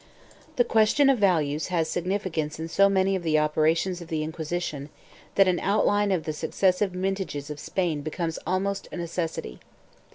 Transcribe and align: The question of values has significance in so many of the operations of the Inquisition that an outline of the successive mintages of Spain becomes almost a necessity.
The 0.55 0.63
question 0.63 1.11
of 1.11 1.19
values 1.19 1.67
has 1.67 1.87
significance 1.87 2.59
in 2.59 2.67
so 2.69 2.89
many 2.89 3.15
of 3.15 3.21
the 3.21 3.37
operations 3.37 4.01
of 4.01 4.07
the 4.07 4.23
Inquisition 4.23 4.89
that 5.35 5.47
an 5.47 5.59
outline 5.59 6.11
of 6.11 6.23
the 6.23 6.33
successive 6.33 6.93
mintages 6.93 7.51
of 7.51 7.59
Spain 7.59 8.01
becomes 8.01 8.39
almost 8.47 8.87
a 8.91 8.97
necessity. 8.97 9.59